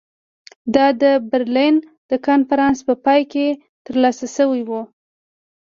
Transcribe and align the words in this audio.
دا 0.75 0.85
د 1.01 1.03
برلین 1.31 1.75
د 2.09 2.11
کنفرانس 2.27 2.77
په 2.87 2.93
پای 3.05 3.21
کې 3.31 3.47
ترلاسه 3.85 4.25
شوې 4.35 4.61
وه. 4.69 4.81